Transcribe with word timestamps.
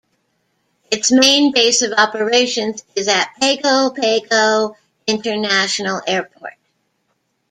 Its 0.89 1.11
main 1.11 1.51
base 1.53 1.83
of 1.83 1.91
operations 1.91 2.83
is 2.95 3.07
at 3.07 3.35
Pago 3.39 3.91
Pago 3.91 4.75
International 5.05 6.01
Airport. 6.07 6.53